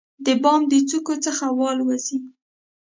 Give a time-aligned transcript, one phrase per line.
[0.25, 2.17] د بام د څوکو څخه والوزي،